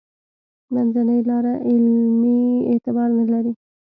[0.73, 2.39] منځنۍ لاره علمي
[2.71, 3.51] اعتبار نه لري.